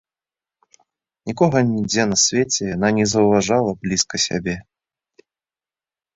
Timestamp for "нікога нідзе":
1.31-2.05